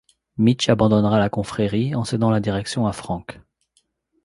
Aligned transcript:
Mitch 0.37 0.67
abandonnera 0.67 1.19
la 1.19 1.29
confrérie, 1.29 1.93
en 1.93 2.03
cédant 2.03 2.31
la 2.31 2.39
direction 2.39 2.87
à 2.87 2.91
Franck. 2.91 3.39